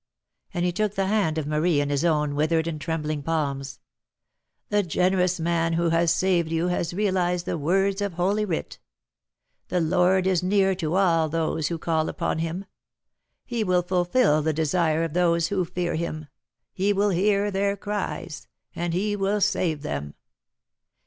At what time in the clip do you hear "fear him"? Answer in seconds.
15.65-16.25